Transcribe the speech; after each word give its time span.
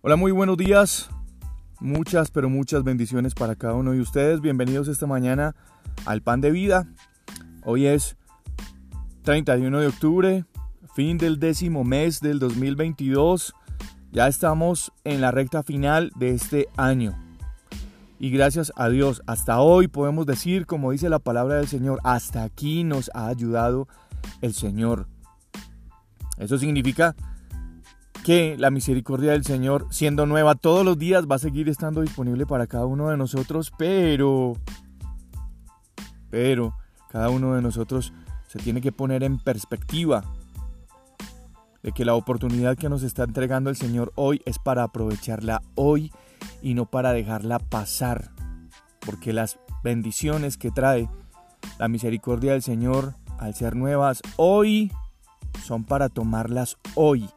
Hola, 0.00 0.14
muy 0.14 0.30
buenos 0.30 0.56
días. 0.56 1.10
Muchas, 1.80 2.30
pero 2.30 2.48
muchas 2.48 2.84
bendiciones 2.84 3.34
para 3.34 3.56
cada 3.56 3.74
uno 3.74 3.90
de 3.90 4.00
ustedes. 4.00 4.40
Bienvenidos 4.40 4.86
esta 4.86 5.08
mañana 5.08 5.56
al 6.06 6.22
Pan 6.22 6.40
de 6.40 6.52
Vida. 6.52 6.86
Hoy 7.64 7.86
es 7.86 8.16
31 9.22 9.80
de 9.80 9.88
octubre, 9.88 10.44
fin 10.94 11.18
del 11.18 11.40
décimo 11.40 11.82
mes 11.82 12.20
del 12.20 12.38
2022. 12.38 13.54
Ya 14.12 14.28
estamos 14.28 14.92
en 15.02 15.20
la 15.20 15.32
recta 15.32 15.64
final 15.64 16.12
de 16.14 16.30
este 16.30 16.68
año. 16.76 17.18
Y 18.20 18.30
gracias 18.30 18.72
a 18.76 18.88
Dios, 18.90 19.20
hasta 19.26 19.58
hoy 19.58 19.88
podemos 19.88 20.26
decir, 20.26 20.66
como 20.66 20.92
dice 20.92 21.08
la 21.08 21.18
palabra 21.18 21.56
del 21.56 21.66
Señor, 21.66 21.98
hasta 22.04 22.44
aquí 22.44 22.84
nos 22.84 23.10
ha 23.14 23.26
ayudado 23.26 23.88
el 24.42 24.54
Señor. 24.54 25.08
Eso 26.36 26.56
significa 26.56 27.16
que 28.28 28.58
la 28.58 28.70
misericordia 28.70 29.32
del 29.32 29.42
Señor, 29.42 29.86
siendo 29.88 30.26
nueva 30.26 30.54
todos 30.54 30.84
los 30.84 30.98
días, 30.98 31.24
va 31.24 31.36
a 31.36 31.38
seguir 31.38 31.70
estando 31.70 32.02
disponible 32.02 32.44
para 32.44 32.66
cada 32.66 32.84
uno 32.84 33.08
de 33.08 33.16
nosotros, 33.16 33.72
pero, 33.78 34.52
pero, 36.28 36.76
cada 37.08 37.30
uno 37.30 37.54
de 37.54 37.62
nosotros 37.62 38.12
se 38.46 38.58
tiene 38.58 38.82
que 38.82 38.92
poner 38.92 39.22
en 39.22 39.38
perspectiva 39.38 40.24
de 41.82 41.92
que 41.92 42.04
la 42.04 42.16
oportunidad 42.16 42.76
que 42.76 42.90
nos 42.90 43.02
está 43.02 43.22
entregando 43.22 43.70
el 43.70 43.76
Señor 43.76 44.12
hoy 44.14 44.42
es 44.44 44.58
para 44.58 44.82
aprovecharla 44.82 45.62
hoy 45.74 46.12
y 46.60 46.74
no 46.74 46.84
para 46.84 47.14
dejarla 47.14 47.58
pasar, 47.58 48.30
porque 49.00 49.32
las 49.32 49.58
bendiciones 49.82 50.58
que 50.58 50.70
trae 50.70 51.08
la 51.78 51.88
misericordia 51.88 52.52
del 52.52 52.62
Señor 52.62 53.14
al 53.38 53.54
ser 53.54 53.74
nuevas 53.74 54.20
hoy 54.36 54.92
son 55.64 55.84
para 55.84 56.10
tomarlas 56.10 56.76
hoy. 56.94 57.30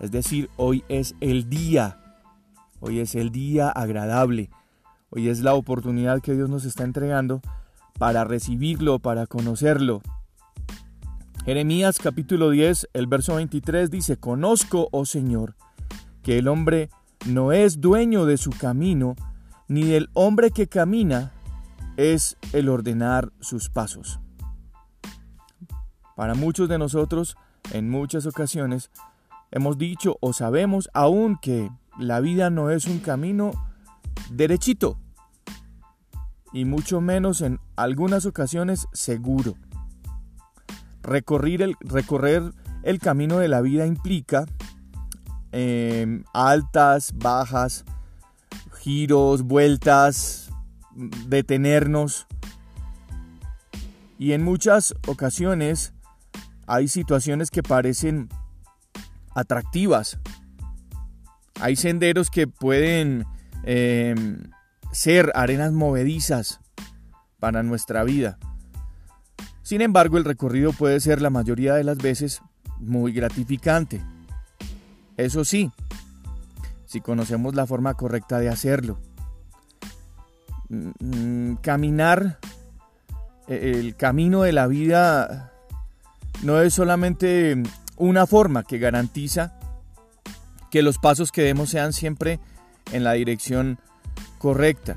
Es 0.00 0.10
decir, 0.10 0.48
hoy 0.56 0.84
es 0.88 1.14
el 1.20 1.48
día. 1.48 1.98
Hoy 2.80 3.00
es 3.00 3.14
el 3.14 3.30
día 3.30 3.68
agradable. 3.68 4.50
Hoy 5.10 5.28
es 5.28 5.40
la 5.40 5.54
oportunidad 5.54 6.20
que 6.20 6.34
Dios 6.34 6.48
nos 6.48 6.64
está 6.64 6.84
entregando 6.84 7.40
para 7.98 8.24
recibirlo, 8.24 9.00
para 9.00 9.26
conocerlo. 9.26 10.02
Jeremías 11.44 11.98
capítulo 11.98 12.50
10, 12.50 12.90
el 12.92 13.06
verso 13.06 13.36
23 13.36 13.90
dice, 13.90 14.18
Conozco, 14.18 14.88
oh 14.92 15.06
Señor, 15.06 15.56
que 16.22 16.38
el 16.38 16.46
hombre 16.46 16.90
no 17.26 17.52
es 17.52 17.80
dueño 17.80 18.26
de 18.26 18.36
su 18.36 18.50
camino, 18.50 19.16
ni 19.66 19.84
del 19.84 20.10
hombre 20.12 20.50
que 20.50 20.68
camina 20.68 21.32
es 21.96 22.36
el 22.52 22.68
ordenar 22.68 23.32
sus 23.40 23.70
pasos. 23.70 24.20
Para 26.14 26.34
muchos 26.34 26.68
de 26.68 26.78
nosotros, 26.78 27.36
en 27.72 27.88
muchas 27.90 28.26
ocasiones, 28.26 28.90
hemos 29.50 29.78
dicho 29.78 30.16
o 30.20 30.32
sabemos 30.32 30.88
aún 30.94 31.38
que 31.40 31.70
la 31.98 32.20
vida 32.20 32.50
no 32.50 32.70
es 32.70 32.86
un 32.86 32.98
camino 32.98 33.52
derechito 34.30 34.98
y 36.52 36.64
mucho 36.64 37.00
menos 37.00 37.40
en 37.40 37.60
algunas 37.76 38.26
ocasiones 38.26 38.86
seguro. 38.92 39.54
Recorrer 41.02 41.62
el, 41.62 41.76
recorrer 41.80 42.42
el 42.82 42.98
camino 42.98 43.38
de 43.38 43.48
la 43.48 43.60
vida 43.60 43.86
implica 43.86 44.46
em, 45.52 46.24
altas, 46.32 47.12
bajas, 47.16 47.84
giros, 48.80 49.42
vueltas, 49.42 50.50
detenernos. 51.26 52.26
Y 54.18 54.32
en 54.32 54.42
muchas 54.42 54.94
ocasiones 55.06 55.92
hay 56.66 56.88
situaciones 56.88 57.50
que 57.50 57.62
parecen 57.62 58.28
atractivas. 59.38 60.18
Hay 61.60 61.76
senderos 61.76 62.30
que 62.30 62.46
pueden 62.46 63.26
em, 63.64 64.50
ser 64.92 65.32
arenas 65.34 65.72
movedizas 65.72 66.60
para 67.38 67.62
nuestra 67.62 68.04
vida. 68.04 68.38
Sin 69.62 69.82
embargo, 69.82 70.18
el 70.18 70.24
recorrido 70.24 70.72
puede 70.72 71.00
ser 71.00 71.20
la 71.20 71.30
mayoría 71.30 71.74
de 71.74 71.84
las 71.84 71.98
veces 71.98 72.40
muy 72.78 73.12
gratificante. 73.12 74.02
Eso 75.16 75.44
sí, 75.44 75.70
si 76.86 77.00
conocemos 77.00 77.54
la 77.54 77.66
forma 77.66 77.94
correcta 77.94 78.38
de 78.38 78.48
hacerlo. 78.48 78.98
Mm, 80.68 80.90
mm, 81.00 81.56
caminar 81.56 82.38
e, 83.46 83.72
el 83.78 83.96
camino 83.96 84.42
de 84.42 84.52
la 84.52 84.66
vida 84.66 85.52
no 86.42 86.60
es 86.60 86.74
solamente 86.74 87.62
una 87.98 88.26
forma 88.26 88.62
que 88.62 88.78
garantiza 88.78 89.52
que 90.70 90.82
los 90.82 90.98
pasos 90.98 91.32
que 91.32 91.42
demos 91.42 91.70
sean 91.70 91.92
siempre 91.92 92.40
en 92.92 93.04
la 93.04 93.12
dirección 93.12 93.78
correcta. 94.38 94.96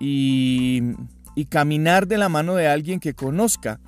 Y, 0.00 0.94
caminar 1.50 2.08
de 2.08 2.18
la 2.18 2.28
mano 2.28 2.56
de 2.56 2.66
alguien 2.66 2.98
que 2.98 3.14
conozca 3.14 3.80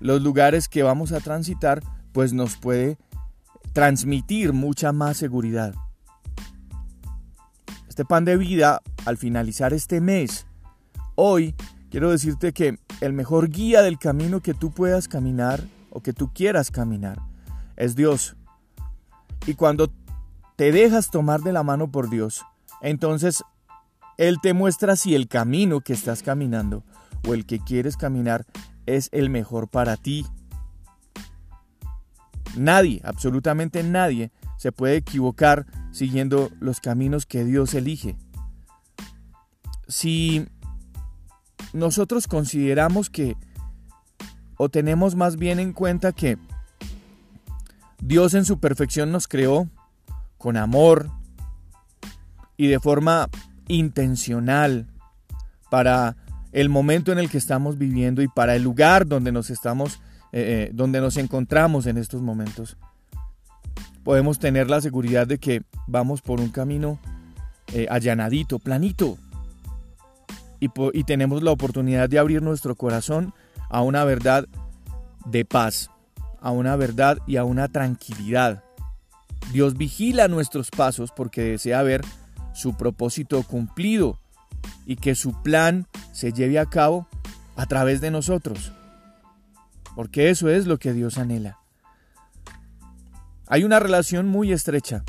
los 0.00 0.20
lugares 0.20 0.68
que 0.68 0.82
vamos 0.82 1.12
a 1.12 1.20
transitar, 1.20 1.80
pues 2.12 2.32
nos 2.32 2.56
puede 2.56 2.98
transmitir 3.72 4.52
mucha 4.52 4.92
más 4.92 5.16
seguridad. 5.16 5.72
Este 7.88 8.04
pan 8.04 8.24
de 8.24 8.36
vida, 8.36 8.82
al 9.06 9.16
finalizar 9.16 9.72
este 9.72 10.00
mes, 10.00 10.46
hoy 11.14 11.54
quiero 11.90 12.10
decirte 12.10 12.52
que 12.52 12.76
el 13.00 13.12
mejor 13.12 13.50
guía 13.50 13.82
del 13.82 13.98
camino 13.98 14.40
que 14.40 14.52
tú 14.52 14.72
puedas 14.72 15.06
caminar 15.06 15.62
o 15.94 16.02
que 16.02 16.12
tú 16.12 16.30
quieras 16.34 16.70
caminar 16.70 17.22
es 17.76 17.96
Dios. 17.96 18.36
Y 19.46 19.54
cuando 19.54 19.90
te 20.56 20.72
dejas 20.72 21.10
tomar 21.10 21.40
de 21.40 21.52
la 21.52 21.62
mano 21.62 21.90
por 21.90 22.10
Dios, 22.10 22.42
entonces 22.82 23.42
Él 24.18 24.38
te 24.42 24.52
muestra 24.52 24.96
si 24.96 25.14
el 25.14 25.28
camino 25.28 25.80
que 25.80 25.94
estás 25.94 26.22
caminando 26.22 26.84
o 27.26 27.32
el 27.32 27.46
que 27.46 27.58
quieres 27.60 27.96
caminar 27.96 28.44
es 28.86 29.08
el 29.12 29.30
mejor 29.30 29.68
para 29.68 29.96
ti. 29.96 30.26
Nadie, 32.56 33.00
absolutamente 33.04 33.82
nadie, 33.82 34.30
se 34.58 34.72
puede 34.72 34.96
equivocar 34.96 35.66
siguiendo 35.90 36.50
los 36.60 36.80
caminos 36.80 37.26
que 37.26 37.44
Dios 37.44 37.74
elige. 37.74 38.16
Si 39.88 40.46
nosotros 41.72 42.28
consideramos 42.28 43.10
que 43.10 43.36
o 44.56 44.68
tenemos 44.68 45.14
más 45.14 45.36
bien 45.36 45.58
en 45.58 45.72
cuenta 45.72 46.12
que 46.12 46.38
Dios 48.00 48.34
en 48.34 48.44
su 48.44 48.58
perfección 48.58 49.10
nos 49.12 49.28
creó 49.28 49.68
con 50.38 50.56
amor 50.56 51.08
y 52.56 52.66
de 52.66 52.78
forma 52.80 53.28
intencional 53.68 54.86
para 55.70 56.16
el 56.52 56.68
momento 56.68 57.12
en 57.12 57.18
el 57.18 57.30
que 57.30 57.38
estamos 57.38 57.78
viviendo 57.78 58.22
y 58.22 58.28
para 58.28 58.54
el 58.54 58.62
lugar 58.62 59.06
donde 59.06 59.32
nos 59.32 59.50
estamos 59.50 60.00
eh, 60.36 60.66
eh, 60.66 60.70
donde 60.74 61.00
nos 61.00 61.16
encontramos 61.16 61.86
en 61.86 61.96
estos 61.96 62.20
momentos. 62.20 62.76
Podemos 64.02 64.40
tener 64.40 64.68
la 64.68 64.80
seguridad 64.80 65.28
de 65.28 65.38
que 65.38 65.62
vamos 65.86 66.22
por 66.22 66.40
un 66.40 66.48
camino 66.48 66.98
eh, 67.72 67.86
allanadito 67.88 68.58
planito. 68.58 69.16
Y, 70.58 70.70
y 70.92 71.04
tenemos 71.04 71.44
la 71.44 71.52
oportunidad 71.52 72.08
de 72.08 72.18
abrir 72.18 72.42
nuestro 72.42 72.74
corazón 72.74 73.32
a 73.74 73.82
una 73.82 74.04
verdad 74.04 74.46
de 75.26 75.44
paz, 75.44 75.90
a 76.40 76.52
una 76.52 76.76
verdad 76.76 77.18
y 77.26 77.38
a 77.38 77.44
una 77.44 77.66
tranquilidad. 77.66 78.62
Dios 79.52 79.76
vigila 79.76 80.28
nuestros 80.28 80.70
pasos 80.70 81.10
porque 81.10 81.42
desea 81.42 81.82
ver 81.82 82.02
su 82.52 82.76
propósito 82.76 83.42
cumplido 83.42 84.20
y 84.86 84.94
que 84.94 85.16
su 85.16 85.42
plan 85.42 85.88
se 86.12 86.32
lleve 86.32 86.60
a 86.60 86.66
cabo 86.66 87.08
a 87.56 87.66
través 87.66 88.00
de 88.00 88.12
nosotros. 88.12 88.70
Porque 89.96 90.30
eso 90.30 90.48
es 90.48 90.66
lo 90.68 90.78
que 90.78 90.92
Dios 90.92 91.18
anhela. 91.18 91.58
Hay 93.48 93.64
una 93.64 93.80
relación 93.80 94.28
muy 94.28 94.52
estrecha 94.52 95.02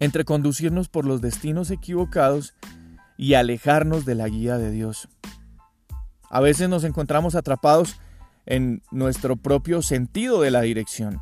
entre 0.00 0.24
conducirnos 0.24 0.88
por 0.88 1.04
los 1.04 1.20
destinos 1.20 1.70
equivocados 1.70 2.54
y 3.16 3.34
alejarnos 3.34 4.04
de 4.04 4.16
la 4.16 4.26
guía 4.26 4.58
de 4.58 4.72
Dios. 4.72 5.08
A 6.30 6.40
veces 6.40 6.68
nos 6.68 6.84
encontramos 6.84 7.34
atrapados 7.34 7.96
en 8.46 8.82
nuestro 8.90 9.36
propio 9.36 9.82
sentido 9.82 10.40
de 10.40 10.50
la 10.50 10.62
dirección. 10.62 11.20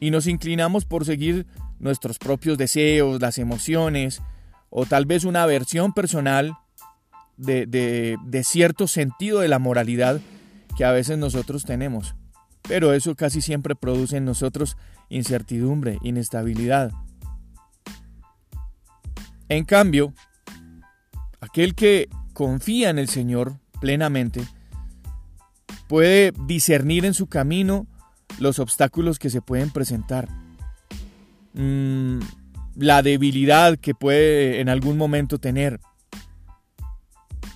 Y 0.00 0.10
nos 0.10 0.26
inclinamos 0.26 0.84
por 0.84 1.04
seguir 1.04 1.46
nuestros 1.78 2.18
propios 2.18 2.58
deseos, 2.58 3.20
las 3.20 3.38
emociones, 3.38 4.22
o 4.70 4.86
tal 4.86 5.06
vez 5.06 5.24
una 5.24 5.44
versión 5.46 5.92
personal 5.92 6.56
de, 7.36 8.18
cierto 8.44 8.86
sentido 8.86 9.40
de 9.40 9.48
la 9.48 9.58
moralidad 9.58 10.20
que 10.76 10.84
a 10.84 10.92
veces 10.92 11.18
nosotros 11.18 11.64
tenemos. 11.64 12.14
Pero 12.62 12.92
eso 12.92 13.14
casi 13.16 13.42
siempre 13.42 13.74
produce 13.74 14.16
en 14.16 14.24
nosotros 14.24 14.76
incertidumbre, 15.08 15.98
inestabilidad. 16.02 16.92
En 19.48 19.64
cambio, 19.64 20.14
aquel 21.40 21.74
que 21.74 22.08
confía 22.32 22.90
en 22.90 22.98
el 22.98 23.08
Señor 23.08 23.58
plenamente, 23.80 24.42
puede 25.88 26.32
discernir 26.46 27.04
en 27.04 27.14
su 27.14 27.26
camino 27.26 27.86
los 28.38 28.58
obstáculos 28.58 29.18
que 29.18 29.30
se 29.30 29.42
pueden 29.42 29.70
presentar. 29.70 30.28
mm, 31.54 32.20
la 32.76 33.02
debilidad 33.02 33.76
que 33.76 33.94
puede 33.94 34.60
en 34.60 34.70
algún 34.70 34.96
momento 34.96 35.38
tener, 35.38 35.80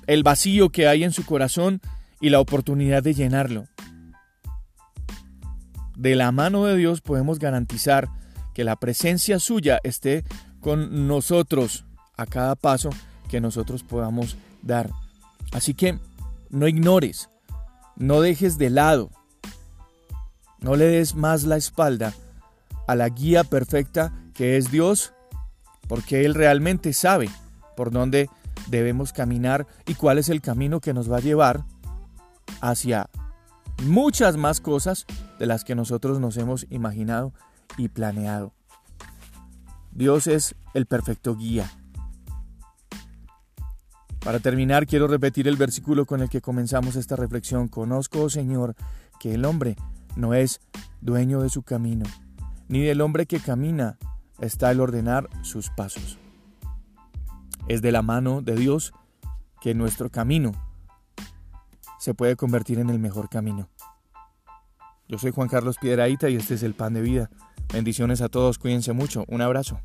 el 0.06 0.22
vacío 0.22 0.68
que 0.68 0.86
hay 0.86 1.04
en 1.04 1.12
su 1.12 1.24
corazón 1.24 1.80
y 2.20 2.28
la 2.28 2.40
oportunidad 2.40 3.02
de 3.02 3.14
llenarlo. 3.14 3.66
De 5.96 6.14
la 6.14 6.30
mano 6.32 6.66
de 6.66 6.76
Dios 6.76 7.00
podemos 7.00 7.38
garantizar 7.38 8.08
que 8.54 8.64
la 8.64 8.76
presencia 8.76 9.38
suya 9.38 9.80
esté 9.82 10.24
con 10.60 11.06
nosotros 11.06 11.86
a 12.16 12.26
cada 12.26 12.54
paso 12.54 12.90
que 13.28 13.40
nosotros 13.40 13.82
podamos 13.82 14.36
dar. 14.62 14.90
Así 15.52 15.74
que 15.74 15.98
no 16.50 16.68
ignores, 16.68 17.30
no 17.96 18.20
dejes 18.20 18.58
de 18.58 18.70
lado, 18.70 19.10
no 20.60 20.76
le 20.76 20.86
des 20.86 21.14
más 21.14 21.44
la 21.44 21.56
espalda 21.56 22.14
a 22.86 22.94
la 22.94 23.08
guía 23.08 23.44
perfecta 23.44 24.12
que 24.34 24.56
es 24.56 24.70
Dios, 24.70 25.12
porque 25.88 26.24
Él 26.24 26.34
realmente 26.34 26.92
sabe 26.92 27.28
por 27.76 27.90
dónde 27.90 28.28
debemos 28.68 29.12
caminar 29.12 29.66
y 29.86 29.94
cuál 29.94 30.18
es 30.18 30.28
el 30.28 30.40
camino 30.40 30.80
que 30.80 30.94
nos 30.94 31.10
va 31.10 31.18
a 31.18 31.20
llevar 31.20 31.64
hacia 32.60 33.08
muchas 33.84 34.36
más 34.36 34.60
cosas 34.60 35.06
de 35.38 35.46
las 35.46 35.64
que 35.64 35.74
nosotros 35.74 36.20
nos 36.20 36.36
hemos 36.36 36.66
imaginado 36.70 37.32
y 37.76 37.88
planeado. 37.88 38.54
Dios 39.92 40.26
es 40.26 40.54
el 40.74 40.86
perfecto 40.86 41.36
guía. 41.36 41.70
Para 44.26 44.40
terminar, 44.40 44.88
quiero 44.88 45.06
repetir 45.06 45.46
el 45.46 45.54
versículo 45.54 46.04
con 46.04 46.20
el 46.20 46.28
que 46.28 46.40
comenzamos 46.40 46.96
esta 46.96 47.14
reflexión. 47.14 47.68
Conozco, 47.68 48.22
oh 48.22 48.28
Señor, 48.28 48.74
que 49.20 49.34
el 49.34 49.44
hombre 49.44 49.76
no 50.16 50.34
es 50.34 50.60
dueño 51.00 51.42
de 51.42 51.48
su 51.48 51.62
camino, 51.62 52.04
ni 52.66 52.80
del 52.80 53.02
hombre 53.02 53.26
que 53.26 53.38
camina 53.38 53.98
está 54.40 54.72
el 54.72 54.80
ordenar 54.80 55.28
sus 55.42 55.70
pasos. 55.70 56.18
Es 57.68 57.82
de 57.82 57.92
la 57.92 58.02
mano 58.02 58.42
de 58.42 58.56
Dios 58.56 58.92
que 59.60 59.74
nuestro 59.74 60.10
camino 60.10 60.50
se 62.00 62.12
puede 62.12 62.34
convertir 62.34 62.80
en 62.80 62.90
el 62.90 62.98
mejor 62.98 63.28
camino. 63.28 63.68
Yo 65.06 65.18
soy 65.18 65.30
Juan 65.30 65.46
Carlos 65.46 65.76
Piedraíta 65.80 66.28
y 66.30 66.34
este 66.34 66.54
es 66.54 66.64
el 66.64 66.74
Pan 66.74 66.94
de 66.94 67.02
Vida. 67.02 67.30
Bendiciones 67.72 68.20
a 68.20 68.28
todos, 68.28 68.58
cuídense 68.58 68.92
mucho, 68.92 69.24
un 69.28 69.40
abrazo. 69.40 69.78